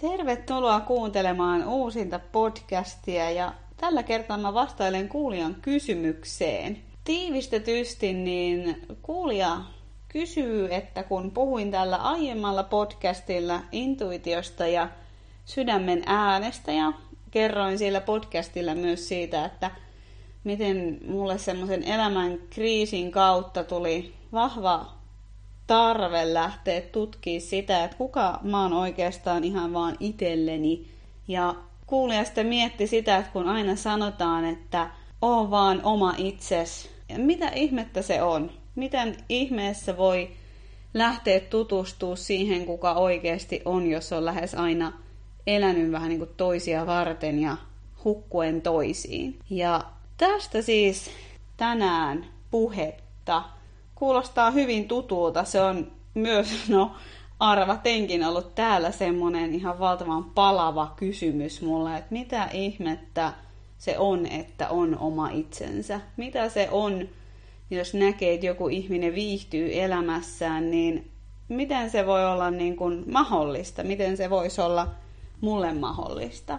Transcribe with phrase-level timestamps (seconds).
[0.00, 6.78] Tervetuloa kuuntelemaan uusinta podcastia ja tällä kertaa mä vastailen kuulijan kysymykseen.
[7.04, 9.60] Tiivistetysti niin kuulija
[10.08, 14.88] kysyy, että kun puhuin tällä aiemmalla podcastilla intuitiosta ja
[15.44, 16.92] sydämen äänestä ja
[17.30, 19.70] kerroin siellä podcastilla myös siitä, että
[20.44, 24.97] miten mulle semmoisen elämän kriisin kautta tuli vahva
[25.68, 30.88] tarve lähteä tutkimaan sitä, että kuka mä oon oikeastaan ihan vaan itselleni.
[31.28, 31.54] Ja
[31.86, 34.90] kuulija sitten mietti sitä, että kun aina sanotaan, että
[35.22, 38.50] oo vaan oma itses, ja mitä ihmettä se on?
[38.74, 40.30] Miten ihmeessä voi
[40.94, 44.92] lähteä tutustua siihen, kuka oikeasti on, jos on lähes aina
[45.46, 47.56] elänyt vähän niin kuin toisia varten ja
[48.04, 49.38] hukkuen toisiin.
[49.50, 49.84] Ja
[50.16, 51.10] tästä siis
[51.56, 53.57] tänään puhetta
[53.98, 55.44] kuulostaa hyvin tutulta.
[55.44, 56.92] Se on myös, no
[57.40, 63.32] arvatenkin ollut täällä semmonen ihan valtavan palava kysymys mulle, että mitä ihmettä
[63.78, 66.00] se on, että on oma itsensä.
[66.16, 67.08] Mitä se on,
[67.70, 71.10] jos näkee, että joku ihminen viihtyy elämässään, niin
[71.48, 73.84] miten se voi olla niin kuin mahdollista?
[73.84, 74.88] Miten se voisi olla
[75.40, 76.58] mulle mahdollista?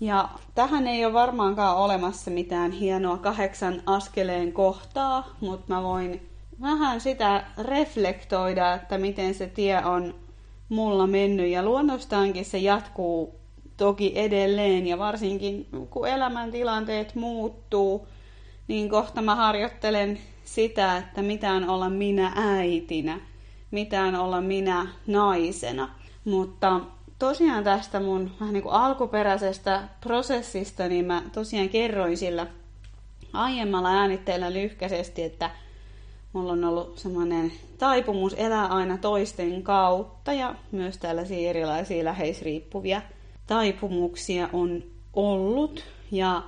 [0.00, 7.00] Ja tähän ei ole varmaankaan olemassa mitään hienoa kahdeksan askeleen kohtaa, mutta mä voin vähän
[7.00, 10.14] sitä reflektoida, että miten se tie on
[10.68, 11.50] mulla mennyt.
[11.50, 13.40] Ja luonnostaankin se jatkuu
[13.76, 18.06] toki edelleen ja varsinkin kun elämäntilanteet muuttuu,
[18.68, 23.20] niin kohta mä harjoittelen sitä, että mitään olla minä äitinä,
[23.70, 25.88] mitään olla minä naisena.
[26.24, 26.80] Mutta
[27.18, 32.46] tosiaan tästä mun vähän niin kuin alkuperäisestä prosessista, niin mä tosiaan kerroin sillä
[33.32, 35.50] aiemmalla äänitteellä lyhkäisesti, että–
[36.34, 43.02] mulla on ollut semmoinen taipumus elää aina toisten kautta ja myös tällaisia erilaisia läheisriippuvia
[43.46, 44.82] taipumuksia on
[45.14, 45.84] ollut.
[46.10, 46.42] Ja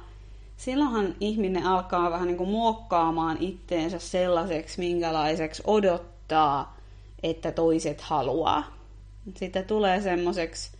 [0.56, 6.76] silloinhan ihminen alkaa vähän niin kuin muokkaamaan itteensä sellaiseksi, minkälaiseksi odottaa,
[7.22, 8.64] että toiset haluaa.
[9.34, 10.70] Sitten tulee semmoiseksi,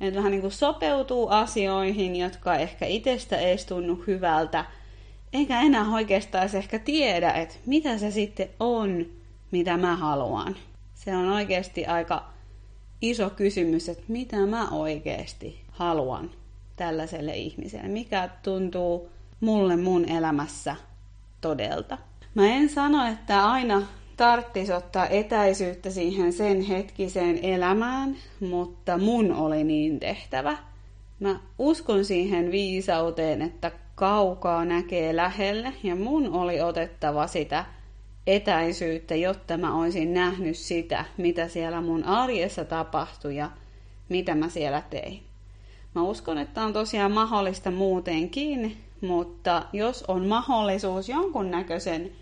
[0.00, 4.64] että vähän niin kuin sopeutuu asioihin, jotka ehkä itsestä ei tunnu hyvältä–
[5.34, 9.06] enkä enää oikeastaan ehkä tiedä, että mitä se sitten on,
[9.50, 10.56] mitä mä haluan.
[10.94, 12.24] Se on oikeasti aika
[13.02, 16.30] iso kysymys, että mitä mä oikeasti haluan
[16.76, 17.88] tällaiselle ihmiselle.
[17.88, 20.76] Mikä tuntuu mulle mun elämässä
[21.40, 21.98] todelta.
[22.34, 23.82] Mä en sano, että aina
[24.16, 30.58] tarttis ottaa etäisyyttä siihen sen hetkiseen elämään, mutta mun oli niin tehtävä.
[31.20, 37.64] Mä uskon siihen viisauteen, että kaukaa näkee lähelle ja mun oli otettava sitä
[38.26, 43.50] etäisyyttä, jotta mä olisin nähnyt sitä, mitä siellä mun arjessa tapahtui ja
[44.08, 45.22] mitä mä siellä tein.
[45.94, 52.12] Mä uskon, että on tosiaan mahdollista muutenkin, mutta jos on mahdollisuus jonkunnäköisen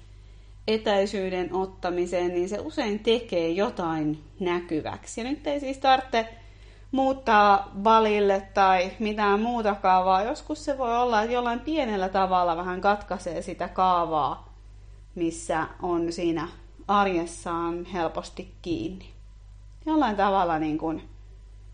[0.69, 5.21] etäisyyden ottamiseen, niin se usein tekee jotain näkyväksi.
[5.21, 6.29] Ja nyt ei siis tarvitse
[6.93, 10.23] muuttaa valille tai mitään muuta kaavaa.
[10.23, 14.53] Joskus se voi olla, että jollain pienellä tavalla vähän katkaisee sitä kaavaa,
[15.15, 16.49] missä on siinä
[16.89, 19.07] arjessaan helposti kiinni.
[19.87, 21.03] Jollain tavalla niin kuin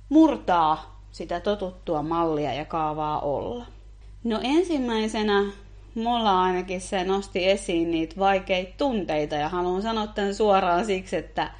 [0.08, 3.66] murtaa sitä totuttua mallia ja kaavaa olla.
[4.24, 5.44] No ensimmäisenä
[5.94, 11.50] mulla ainakin se nosti esiin niitä vaikeita tunteita ja haluan sanoa tämän suoraan siksi, että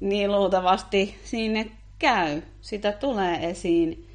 [0.00, 2.42] niin luultavasti sinne käy.
[2.60, 4.06] Sitä tulee esiin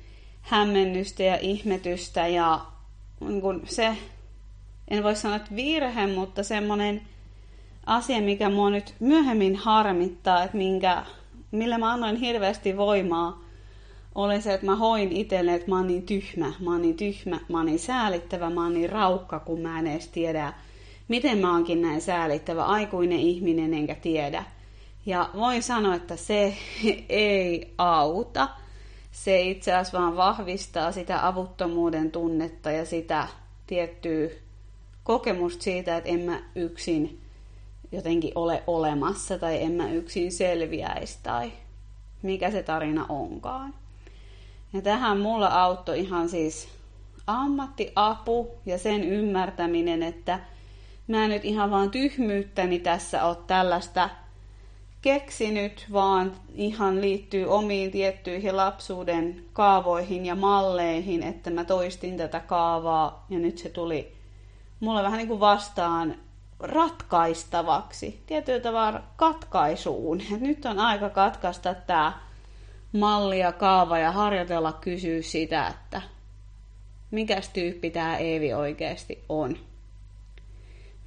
[0.41, 2.66] hämmennystä ja ihmetystä ja
[3.19, 3.97] niin kun se,
[4.88, 7.01] en voi sanoa, että virhe, mutta semmoinen
[7.85, 11.06] asia, mikä mua nyt myöhemmin harmittaa, että minkä,
[11.51, 13.46] millä mä annoin hirveästi voimaa,
[14.16, 17.40] oli se, että mä hoin itselle, että mä oon niin tyhmä, mä oon niin tyhmä,
[17.50, 20.53] mä oon niin säälittävä, mä oon niin raukka, kun mä en edes tiedä,
[21.07, 24.44] miten mä oonkin näin säälittävä aikuinen ihminen enkä tiedä.
[25.05, 26.57] Ja voin sanoa, että se
[27.09, 28.47] ei auta.
[29.11, 33.28] Se itse asiassa vaan vahvistaa sitä avuttomuuden tunnetta ja sitä
[33.67, 34.29] tiettyä
[35.03, 37.22] kokemusta siitä, että en mä yksin
[37.91, 41.52] jotenkin ole olemassa tai en mä yksin selviäisi tai
[42.22, 43.73] mikä se tarina onkaan.
[44.73, 46.67] Ja tähän mulla auttoi ihan siis
[47.28, 50.40] ammattiapu ja sen ymmärtäminen, että
[51.07, 54.09] mä nyt ihan vaan tyhmyyttäni tässä ole tällaista
[55.05, 63.25] keksinyt, vaan ihan liittyy omiin tiettyihin lapsuuden kaavoihin ja malleihin, että mä toistin tätä kaavaa
[63.29, 64.13] ja nyt se tuli
[64.79, 66.16] mulle vähän niin kuin vastaan
[66.59, 70.22] ratkaistavaksi, tietyllä tavalla katkaisuun.
[70.34, 72.19] Et nyt on aika katkaista tämä
[72.93, 76.02] malli ja kaava ja harjoitella kysyä sitä, että
[77.11, 79.57] mikäs tyyppi tämä Eevi oikeasti on.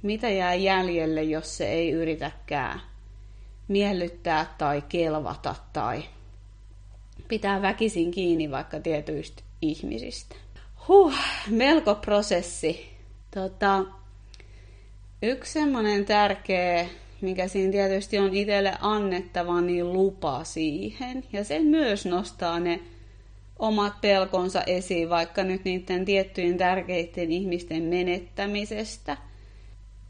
[0.01, 2.88] Mitä jää jäljelle, jos se ei yritäkään
[3.69, 6.03] miellyttää tai kelvata tai
[7.27, 10.35] pitää väkisin kiinni vaikka tietyistä ihmisistä.
[10.87, 11.13] Huh,
[11.49, 12.89] melko prosessi.
[13.33, 13.85] Tota,
[15.21, 16.87] yksi semmoinen tärkeä,
[17.21, 21.23] mikä siinä tietysti on itselle annettava, niin lupa siihen.
[21.33, 22.79] Ja sen myös nostaa ne
[23.59, 29.17] omat pelkonsa esiin, vaikka nyt niiden tiettyjen tärkeiden ihmisten menettämisestä.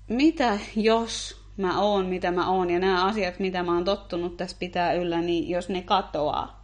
[0.08, 4.58] Mitä jos mä oon, mitä mä oon, ja nämä asiat, mitä mä oon tottunut tässä
[4.60, 6.64] pitää yllä, niin jos ne katoaa.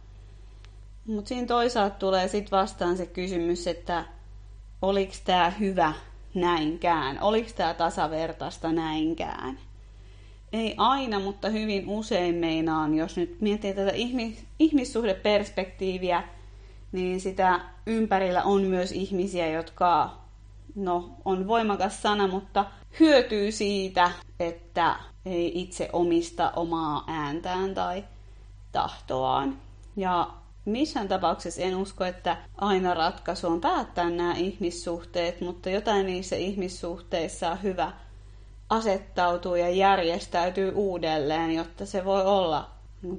[1.06, 4.04] Mutta siinä toisaalta tulee sitten vastaan se kysymys, että
[4.82, 5.92] oliko tämä hyvä
[6.34, 9.58] näinkään, oliko tämä tasavertaista näinkään.
[10.52, 16.22] Ei aina, mutta hyvin usein meinaan, jos nyt miettii tätä ihmis- ihmissuhdeperspektiiviä,
[16.92, 20.16] niin sitä ympärillä on myös ihmisiä, jotka,
[20.74, 22.64] no on voimakas sana, mutta
[23.00, 24.10] hyötyy siitä,
[24.40, 24.96] että
[25.26, 28.04] ei itse omista omaa ääntään tai
[28.72, 29.58] tahtoaan.
[29.96, 30.30] Ja
[30.64, 37.50] missään tapauksessa en usko, että aina ratkaisu on päättää nämä ihmissuhteet, mutta jotain niissä ihmissuhteissa
[37.50, 37.92] on hyvä
[38.68, 42.70] asettautua ja järjestäytyy uudelleen, jotta se voi olla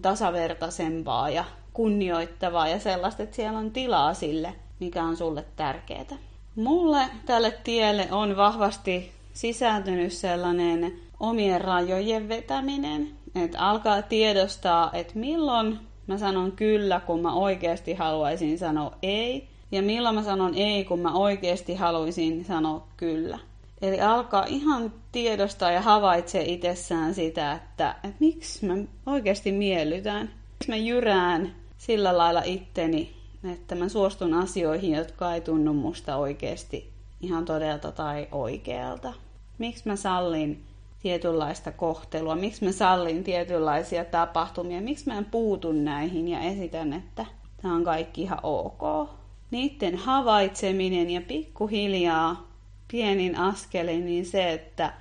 [0.02, 6.18] tasavertaisempaa ja kunnioittavaa ja sellaista, että siellä on tilaa sille, mikä on sulle tärkeää.
[6.56, 15.80] Mulle tälle tielle on vahvasti sisältynyt sellainen omien rajojen vetäminen, että alkaa tiedostaa, että milloin
[16.08, 21.00] mä sanon kyllä, kun mä oikeasti haluaisin sanoa ei, ja milloin mä sanon ei, kun
[21.00, 23.40] mä oikeasti haluaisin sanoa kyllä.
[23.82, 28.74] Eli alkaa ihan tiedostaa ja havaitsee itsessään sitä, että, että miksi mä
[29.06, 30.30] oikeasti miellytän.
[30.60, 33.16] Miksi mä jyrään sillä lailla itteni,
[33.54, 39.14] että mä suostun asioihin, jotka ei tunnu musta oikeasti ihan todelta tai oikealta.
[39.58, 40.64] Miksi mä sallin
[41.02, 47.26] tietynlaista kohtelua, miksi mä sallin tietynlaisia tapahtumia, miksi mä en puutu näihin ja esitän, että
[47.62, 49.10] tämä on kaikki ihan ok.
[49.52, 52.48] Niiden havaitseminen ja pikkuhiljaa
[52.92, 54.94] pienin askelin, niin se, että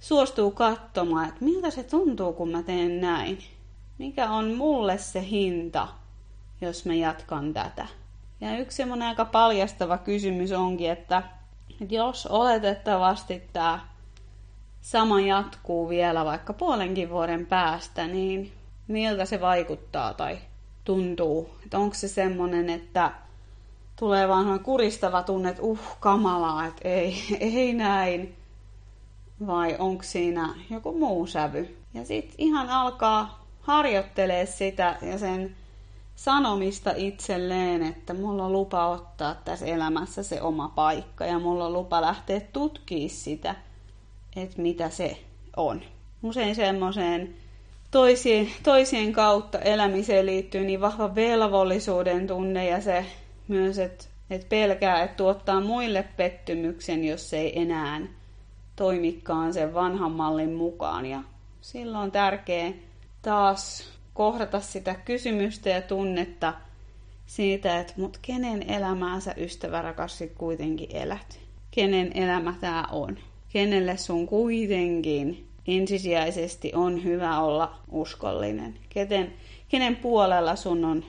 [0.00, 3.38] suostuu katsomaan, että miltä se tuntuu, kun mä teen näin.
[3.98, 5.88] Mikä on mulle se hinta,
[6.60, 7.86] jos mä jatkan tätä.
[8.40, 11.22] Ja yksi semmoinen aika paljastava kysymys onkin, että,
[11.80, 13.80] että jos oletettavasti tämä
[14.80, 18.52] sama jatkuu vielä vaikka puolenkin vuoden päästä, niin
[18.88, 20.38] miltä se vaikuttaa tai
[20.84, 21.50] tuntuu?
[21.64, 23.10] Että onko se semmoinen, että
[23.98, 28.36] tulee vaan kuristava tunne, että uh, kamalaa, että ei, ei näin.
[29.46, 31.76] Vai onko siinä joku muu sävy?
[31.94, 35.56] Ja sitten ihan alkaa harjoittelee sitä ja sen
[36.16, 41.72] sanomista itselleen, että mulla on lupa ottaa tässä elämässä se oma paikka ja mulla on
[41.72, 43.54] lupa lähteä tutkimaan sitä–
[44.36, 45.18] että mitä se
[45.56, 45.82] on.
[46.22, 47.34] Usein semmoiseen
[47.90, 53.06] toisien, toisien kautta elämiseen liittyy niin vahva velvollisuuden tunne ja se
[53.48, 58.00] myös, että et pelkää, että tuottaa muille pettymyksen, jos ei enää
[58.76, 61.06] toimikaan sen vanhan mallin mukaan.
[61.06, 61.22] Ja
[61.60, 62.72] silloin on tärkeää
[63.22, 66.54] taas kohdata sitä kysymystä ja tunnetta
[67.26, 71.40] siitä, että mut kenen elämää sä ystävä rakas kuitenkin elät?
[71.70, 73.18] Kenen elämä tämä on?
[73.54, 79.32] kenelle sun kuitenkin ensisijaisesti on hyvä olla uskollinen, kenen,
[79.68, 81.04] kenen puolella sun on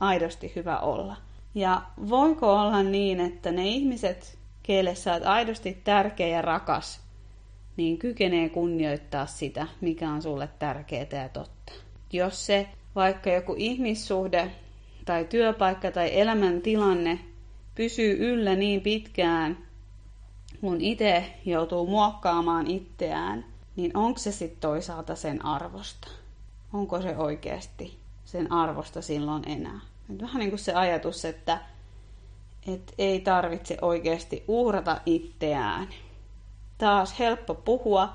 [0.00, 1.16] aidosti hyvä olla.
[1.54, 7.00] Ja voiko olla niin, että ne ihmiset, keille sä oot aidosti tärkeä ja rakas,
[7.76, 11.72] niin kykenee kunnioittaa sitä, mikä on sulle tärkeää ja totta.
[12.12, 14.50] Jos se vaikka joku ihmissuhde
[15.04, 17.18] tai työpaikka tai elämäntilanne
[17.74, 19.58] pysyy yllä niin pitkään,
[20.60, 23.44] kun itse joutuu muokkaamaan itseään,
[23.76, 26.08] niin onko se sitten toisaalta sen arvosta?
[26.72, 29.80] Onko se oikeasti sen arvosta silloin enää?
[30.10, 31.60] Et vähän niin kuin se ajatus, että
[32.66, 35.88] et ei tarvitse oikeasti uhrata itseään.
[36.78, 38.14] Taas helppo puhua.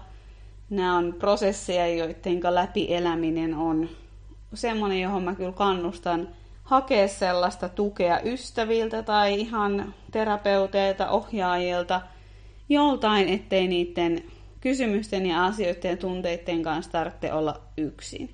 [0.71, 3.89] Nämä on prosesseja, joiden läpi eläminen on
[4.53, 6.29] semmoinen, johon mä kyllä kannustan
[6.63, 12.01] hakea sellaista tukea ystäviltä tai ihan terapeuteilta, ohjaajilta–
[12.71, 14.23] joltain, ettei niiden
[14.61, 18.29] kysymysten ja asioiden ja tunteiden kanssa tarvitse olla yksin.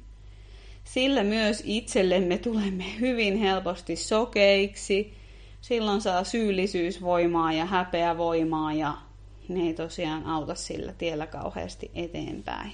[0.84, 5.14] Sillä myös itsellemme tulemme hyvin helposti sokeiksi,
[5.62, 8.94] silloin saa syyllisyysvoimaa ja häpeävoimaa ja
[9.50, 12.72] ne ei tosiaan auta sillä tiellä kauheasti eteenpäin.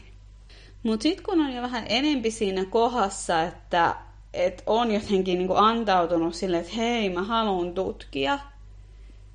[0.84, 3.96] Mutta sitten kun on jo vähän enempi siinä kohdassa, että
[4.34, 8.40] että on jotenkin niin kuin antautunut sille, että hei, mä haluan tutkia,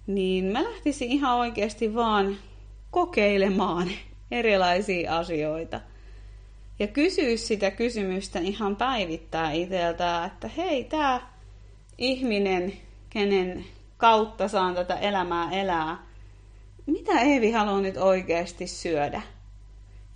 [0.07, 2.37] niin mä lähtisin ihan oikeasti vaan
[2.91, 3.89] kokeilemaan
[4.31, 5.81] erilaisia asioita.
[6.79, 11.21] Ja kysyä sitä kysymystä ihan päivittää itseltä, että hei, tämä
[11.99, 12.73] ihminen,
[13.11, 13.65] kenen
[13.97, 16.08] kautta saan tätä elämää elää,
[16.89, 19.23] mitä Eevi haluaa nyt oikeasti syödä?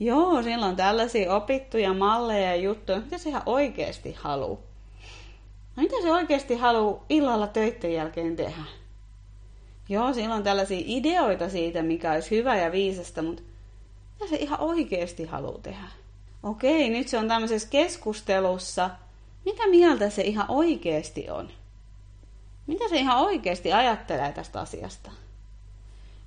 [0.01, 3.01] Joo, sillä on tällaisia opittuja malleja ja juttuja.
[3.01, 4.61] Mitä se ihan oikeasti haluaa?
[5.77, 8.65] No mitä se oikeasti haluaa illalla töiden jälkeen tehdä?
[9.89, 13.43] Joo, sillä on tällaisia ideoita siitä, mikä olisi hyvä ja viisasta, mutta
[14.13, 15.89] mitä se ihan oikeasti haluaa tehdä?
[16.43, 18.91] Okei, nyt se on tämmöisessä keskustelussa.
[19.45, 21.51] Mitä mieltä se ihan oikeasti on?
[22.67, 25.11] Mitä se ihan oikeasti ajattelee tästä asiasta?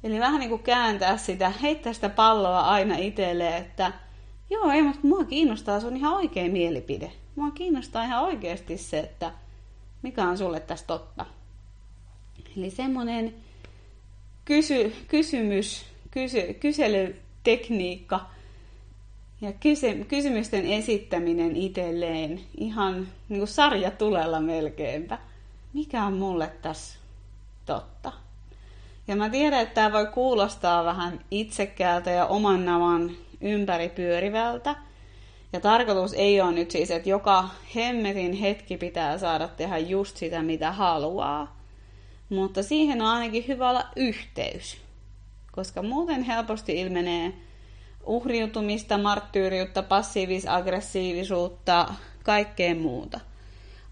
[0.05, 3.93] Eli vähän niin kuin kääntää sitä, heittää sitä palloa aina itselleen, että
[4.49, 7.11] joo, ei, mutta mua kiinnostaa sun ihan oikea mielipide.
[7.35, 9.31] Mua kiinnostaa ihan oikeasti se, että
[10.01, 11.25] mikä on sulle tästä totta.
[12.57, 13.35] Eli semmoinen
[14.45, 18.29] kysy, kysymys, kysy, kyselytekniikka
[19.41, 25.17] ja kysy, kysymysten esittäminen itselleen ihan niin kuin sarja tulella melkeinpä.
[25.73, 26.99] Mikä on mulle tässä
[27.65, 28.24] totta?
[29.07, 34.75] Ja mä tiedän, että tämä voi kuulostaa vähän itsekkäältä ja oman navan ympäri pyörivältä.
[35.53, 40.41] Ja tarkoitus ei ole nyt siis, että joka hemmetin hetki pitää saada tehdä just sitä,
[40.41, 41.59] mitä haluaa.
[42.29, 44.77] Mutta siihen on ainakin hyvä olla yhteys.
[45.51, 47.33] Koska muuten helposti ilmenee
[48.05, 51.93] uhriutumista, marttyyriutta, passiivis-aggressiivisuutta,
[52.23, 53.19] kaikkea muuta–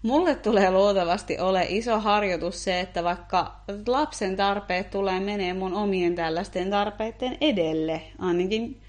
[0.04, 6.14] Mulle tulee luultavasti ole iso harjoitus se, että vaikka lapsen tarpeet tulee menee mun omien
[6.14, 8.80] tällaisten tarpeiden edelle, ainakin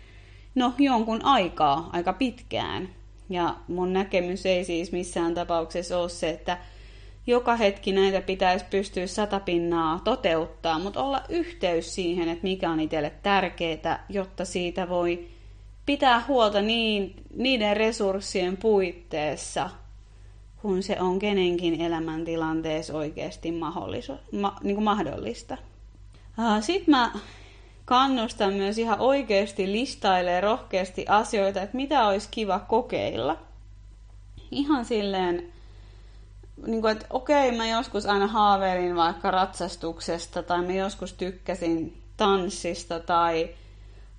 [0.55, 2.89] no jonkun aikaa, aika pitkään.
[3.29, 6.57] Ja mun näkemys ei siis missään tapauksessa ole se, että
[7.27, 13.11] joka hetki näitä pitäisi pystyä satapinnaa toteuttaa, mutta olla yhteys siihen, että mikä on itselle
[13.23, 15.27] tärkeää, jotta siitä voi
[15.85, 19.69] pitää huolta niin, niiden resurssien puitteissa–
[20.65, 25.57] kun se on kenenkin elämäntilanteessa oikeasti ma- niin kuin mahdollista.
[26.61, 27.11] Sitten mä
[27.85, 33.37] kannustan myös ihan oikeasti listailee rohkeasti asioita, että mitä olisi kiva kokeilla.
[34.51, 35.53] Ihan silleen,
[36.67, 42.99] niin kuin, että okei, mä joskus aina haaveilin vaikka ratsastuksesta, tai mä joskus tykkäsin tanssista,
[42.99, 43.49] tai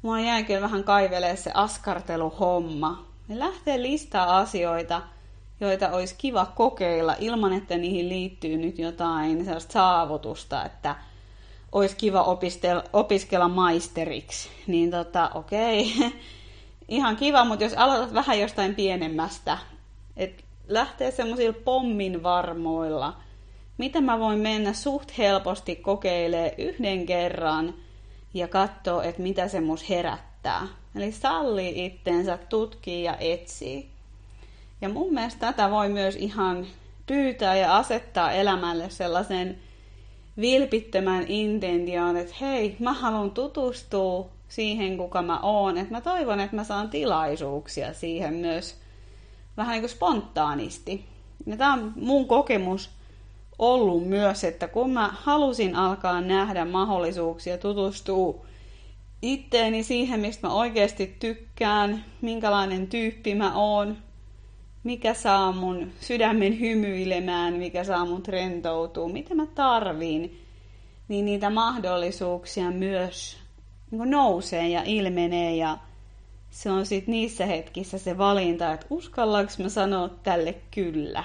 [0.03, 3.07] mua jäi kyllä vähän kaivelee se askarteluhomma.
[3.29, 5.03] Ne lähtee listaa asioita–
[5.61, 10.97] joita olisi kiva kokeilla ilman, että niihin liittyy nyt jotain sellaista saavutusta, että
[11.73, 14.49] olisi kiva opiskella, opiskella maisteriksi.
[14.67, 15.93] Niin tota, okei,
[16.89, 19.59] ihan kiva, mutta jos aloitat vähän jostain pienemmästä,
[20.17, 23.17] että lähtee semmoisilla pommin varmoilla,
[23.79, 27.75] mitä mä voin mennä suht helposti kokeilee yhden kerran
[28.35, 30.69] ja katsoa, että mitä se mus herättää.
[30.95, 33.96] Eli sallii itteensä, tutkii ja etsii.
[34.81, 36.67] Ja mun mielestä tätä voi myös ihan
[37.07, 39.59] pyytää ja asettaa elämälle sellaisen
[40.41, 45.79] vilpittömän intention, että hei, mä haluan tutustua siihen, kuka mä oon.
[45.79, 48.77] Että mä toivon, että mä saan tilaisuuksia siihen myös
[49.57, 51.05] vähän niin kuin spontaanisti.
[51.47, 52.91] Ja tämä on mun kokemus
[53.59, 58.47] ollut myös, että kun mä halusin alkaa nähdä mahdollisuuksia tutustua
[59.23, 63.97] itteeni siihen, mistä mä oikeasti tykkään, minkälainen tyyppi mä oon,
[64.87, 70.43] mikä saa mun sydämen hymyilemään, mikä saa mun rentoutua, mitä mä tarviin,
[71.09, 73.37] niin niitä mahdollisuuksia myös
[73.91, 75.79] niin nousee ja ilmenee ja
[76.51, 81.25] se on sitten niissä hetkissä se valinta, että uskallaanko mä sanoa tälle kyllä.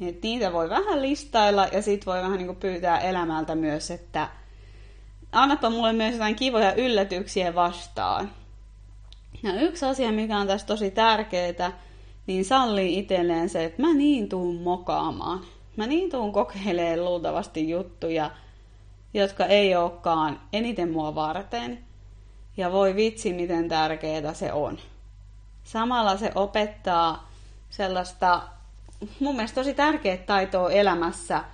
[0.00, 4.28] Et niitä voi vähän listailla ja sitten voi vähän niin pyytää elämältä myös, että
[5.32, 8.30] annapa mulle myös jotain kivoja yllätyksiä vastaan.
[9.42, 11.72] Ja yksi asia, mikä on tässä tosi tärkeää,
[12.26, 15.40] niin sallii itselleen se, että mä niin tuun mokaamaan.
[15.76, 18.30] Mä niin tuun kokeilemaan luultavasti juttuja,
[19.14, 21.84] jotka ei olekaan eniten mua varten.
[22.56, 24.78] Ja voi vitsi, miten tärkeää se on.
[25.64, 27.30] Samalla se opettaa
[27.70, 28.42] sellaista
[29.20, 31.44] mun mielestä tosi tärkeää taitoa elämässä,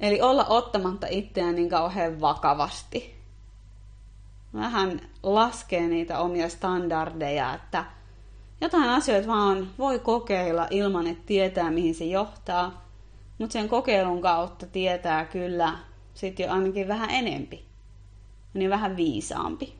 [0.00, 3.18] eli olla ottamatta itseään niin kauhean vakavasti.
[4.54, 7.84] Vähän laskee niitä omia standardeja, että–
[8.60, 12.88] jotain asioita vaan voi kokeilla ilman, että tietää, mihin se johtaa.
[13.38, 15.78] Mutta sen kokeilun kautta tietää kyllä
[16.14, 17.64] sitten jo ainakin vähän enempi.
[18.54, 19.74] Niin vähän viisaampi.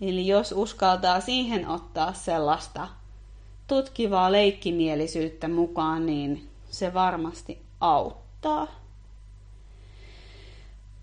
[0.00, 2.88] Eli jos uskaltaa siihen ottaa sellaista
[3.66, 8.66] tutkivaa leikkimielisyyttä mukaan, niin se varmasti auttaa.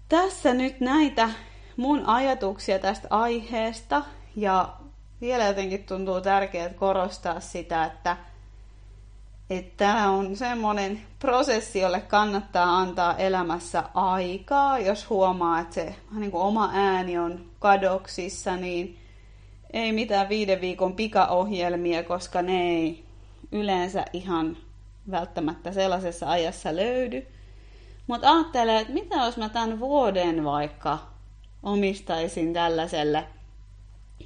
[0.09, 1.29] Tässä nyt näitä
[1.77, 4.03] mun ajatuksia tästä aiheesta
[4.35, 4.73] ja
[5.21, 8.17] vielä jotenkin tuntuu tärkeää korostaa sitä, että
[9.77, 14.79] tämä on semmoinen prosessi, jolle kannattaa antaa elämässä aikaa.
[14.79, 18.97] Jos huomaa, että se niin kuin oma ääni on kadoksissa, niin
[19.73, 23.05] ei mitään viiden viikon pikaohjelmia, koska ne ei
[23.51, 24.57] yleensä ihan
[25.11, 27.27] välttämättä sellaisessa ajassa löydy.
[28.07, 30.97] Mutta ajattelen, että mitä jos mä tämän vuoden vaikka
[31.63, 33.27] omistaisin tällaiselle,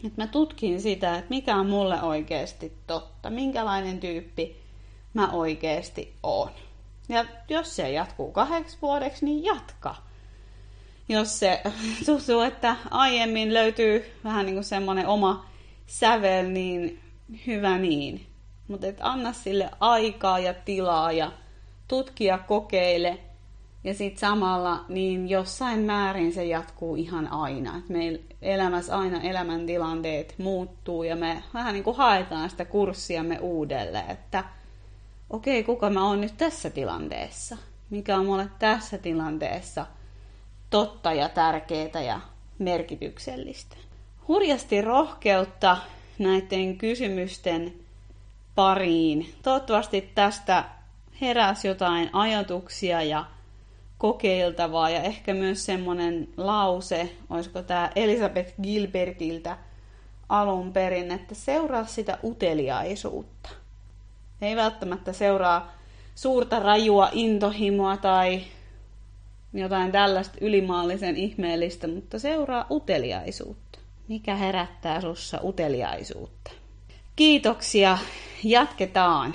[0.04, 4.62] että mä tutkin sitä, että mikä on mulle oikeasti totta, minkälainen tyyppi
[5.14, 6.52] mä oikeasti oon.
[7.10, 9.96] Ja jos se jatkuu kahdeksi vuodeksi, niin jatka.
[11.10, 11.62] Jos se
[12.06, 15.46] tuntuu, että aiemmin löytyy vähän niin kuin semmoinen oma
[15.88, 17.00] sävel, niin
[17.48, 18.26] hyvä niin.
[18.68, 21.32] Mutta anna sille aikaa ja tilaa ja
[21.88, 23.20] tutkia, kokeile.
[23.84, 27.78] Ja sitten samalla niin jossain määrin se jatkuu ihan aina.
[27.78, 34.12] Et meillä elämässä aina elämäntilanteet muuttuu ja me vähän niin kuin haetaan sitä kurssiamme uudelleen.
[34.12, 34.44] Että
[35.30, 37.58] okei, okay, kuka mä oon nyt tässä tilanteessa?
[37.90, 39.86] Mikä on mulle tässä tilanteessa
[40.70, 42.22] totta ja tärkeää ja
[42.60, 43.78] merkityksellistä?
[44.28, 45.78] Hurjasti rohkeutta
[46.20, 47.74] näiden kysymysten
[48.56, 49.34] pariin.
[49.44, 50.64] Toivottavasti tästä
[51.22, 53.26] heräsi jotain ajatuksia ja
[54.02, 59.58] kokeiltavaa ja ehkä myös semmoinen lause, olisiko tämä Elisabeth Gilbertiltä
[60.30, 63.50] alun perin, että seuraa sitä uteliaisuutta.
[64.42, 65.72] Ei välttämättä seuraa
[66.16, 68.42] suurta rajua intohimoa tai
[69.54, 73.80] jotain tällaista ylimaallisen ihmeellistä, mutta seuraa uteliaisuutta.
[74.08, 76.52] Mikä herättää sussa uteliaisuutta?
[77.16, 77.98] Kiitoksia.
[78.44, 79.34] Jatketaan.